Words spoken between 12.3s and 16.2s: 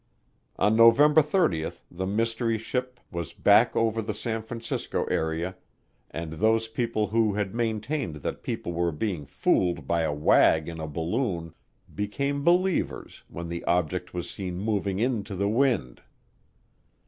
believers when the object was seen moving into the wind.